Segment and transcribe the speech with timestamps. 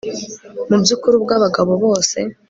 [0.69, 2.17] mu by'ukuri ubwo abagabo bose